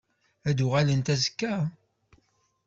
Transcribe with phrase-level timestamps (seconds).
[0.49, 1.55] Ad d-uɣalent azekka?